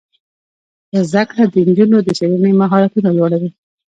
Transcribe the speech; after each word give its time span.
زده 1.09 1.23
کړه 1.29 1.43
د 1.53 1.55
نجونو 1.67 1.97
د 2.03 2.07
څیړنې 2.17 2.51
مهارتونه 2.61 3.09
لوړوي. 3.17 3.49